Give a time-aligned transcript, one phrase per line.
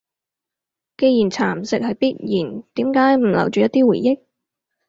[0.97, 2.09] 既然蠶蝕係必
[2.41, 4.19] 然，點解唔留住一啲回憶？